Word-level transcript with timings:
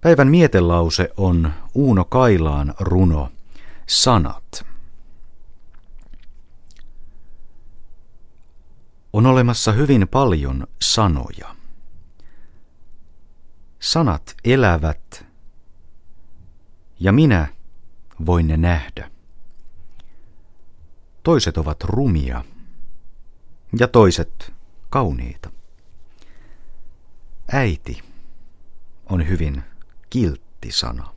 Päivän 0.00 0.28
mietelause 0.28 1.10
on 1.16 1.52
Uuno 1.74 2.04
Kailaan 2.04 2.74
runo 2.80 3.32
Sanat. 3.86 4.66
On 9.12 9.26
olemassa 9.26 9.72
hyvin 9.72 10.08
paljon 10.08 10.66
sanoja. 10.82 11.56
Sanat 13.80 14.34
elävät 14.44 15.26
ja 17.00 17.12
minä 17.12 17.48
voin 18.26 18.46
ne 18.46 18.56
nähdä. 18.56 19.10
Toiset 21.22 21.58
ovat 21.58 21.84
rumia 21.84 22.44
ja 23.78 23.88
toiset 23.88 24.52
kauniita. 24.90 25.50
Äiti 27.52 28.02
on 29.06 29.28
hyvin 29.28 29.64
kiltti 30.10 30.72
sana. 30.72 31.14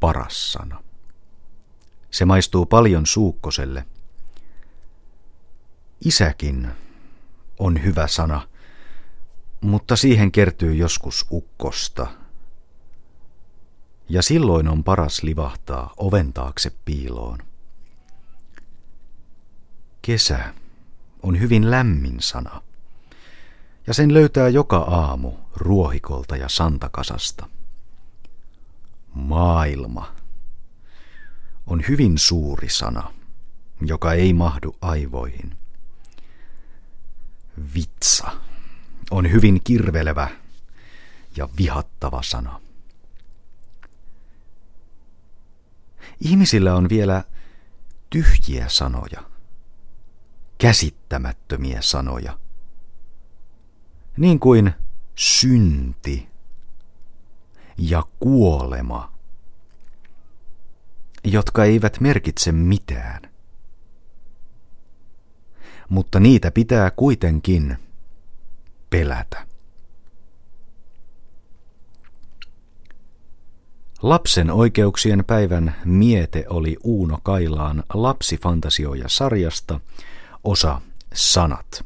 Paras 0.00 0.52
sana. 0.52 0.82
Se 2.10 2.24
maistuu 2.24 2.66
paljon 2.66 3.06
suukkoselle. 3.06 3.86
Isäkin 6.04 6.68
on 7.58 7.84
hyvä 7.84 8.06
sana, 8.06 8.48
mutta 9.60 9.96
siihen 9.96 10.32
kertyy 10.32 10.74
joskus 10.74 11.26
ukkosta. 11.32 12.06
Ja 14.08 14.22
silloin 14.22 14.68
on 14.68 14.84
paras 14.84 15.22
livahtaa 15.22 15.94
oven 15.96 16.32
taakse 16.32 16.70
piiloon. 16.84 17.38
Kesä 20.02 20.54
on 21.22 21.40
hyvin 21.40 21.70
lämmin 21.70 22.16
sana 22.20 22.62
ja 23.86 23.94
sen 23.94 24.14
löytää 24.14 24.48
joka 24.48 24.76
aamu 24.76 25.32
ruohikolta 25.56 26.36
ja 26.36 26.48
santakasasta. 26.48 27.48
Maailma 29.14 30.14
on 31.66 31.84
hyvin 31.88 32.18
suuri 32.18 32.68
sana, 32.68 33.12
joka 33.80 34.12
ei 34.12 34.32
mahdu 34.32 34.76
aivoihin. 34.80 35.56
Vitsa 37.74 38.30
on 39.10 39.32
hyvin 39.32 39.60
kirvelevä 39.64 40.28
ja 41.36 41.48
vihattava 41.58 42.22
sana. 42.22 42.60
Ihmisillä 46.20 46.74
on 46.74 46.88
vielä 46.88 47.24
tyhjiä 48.10 48.68
sanoja, 48.68 49.22
käsittämättömiä 50.58 51.78
sanoja– 51.82 52.38
niin 54.16 54.40
kuin 54.40 54.72
synti 55.14 56.28
ja 57.78 58.02
kuolema, 58.20 59.12
jotka 61.24 61.64
eivät 61.64 62.00
merkitse 62.00 62.52
mitään. 62.52 63.22
Mutta 65.88 66.20
niitä 66.20 66.50
pitää 66.50 66.90
kuitenkin 66.90 67.78
pelätä. 68.90 69.46
Lapsen 74.02 74.50
oikeuksien 74.50 75.24
päivän 75.26 75.76
miete 75.84 76.44
oli 76.48 76.76
Uuno 76.82 77.18
Kailaan 77.22 77.82
lapsifantasioja 77.94 79.08
sarjasta, 79.08 79.80
osa 80.44 80.80
Sanat. 81.14 81.84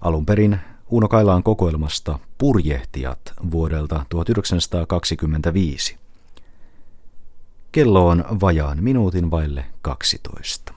Alun 0.00 0.26
perin 0.26 0.60
Uno 0.90 1.08
Kailaan 1.08 1.42
kokoelmasta 1.42 2.18
Purjehtijat 2.38 3.20
vuodelta 3.50 4.04
1925. 4.08 5.96
Kello 7.72 8.08
on 8.08 8.24
vajaan 8.40 8.84
minuutin 8.84 9.30
vaille 9.30 9.64
12. 9.82 10.75